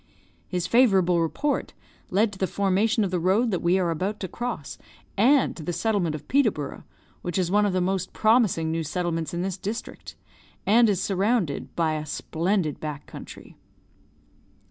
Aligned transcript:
His 0.47 0.65
favourable 0.65 1.21
report 1.21 1.75
led 2.09 2.33
to 2.33 2.39
the 2.39 2.47
formation 2.47 3.03
of 3.03 3.11
the 3.11 3.19
road 3.19 3.51
that 3.51 3.61
we 3.61 3.77
are 3.77 3.91
about 3.91 4.19
to 4.21 4.27
cross, 4.27 4.79
and 5.15 5.55
to 5.55 5.61
the 5.61 5.71
settlement 5.71 6.15
of 6.15 6.27
Peterborough, 6.27 6.85
which 7.21 7.37
is 7.37 7.51
one 7.51 7.67
of 7.67 7.73
the 7.73 7.81
most 7.81 8.11
promising 8.11 8.71
new 8.71 8.83
settlements 8.83 9.31
in 9.31 9.43
this 9.43 9.57
district, 9.59 10.15
and 10.65 10.89
is 10.89 10.99
surrounded 11.03 11.75
by 11.75 11.93
a 11.93 12.07
splendid 12.07 12.79
back 12.79 13.05
country." 13.05 13.57